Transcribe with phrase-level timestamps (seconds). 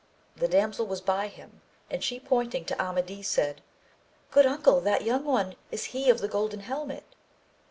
[0.35, 3.61] The damsel was by him, and she pointing to Amadis said.
[4.31, 7.03] Good uncle, that young one is he of the golden helmet.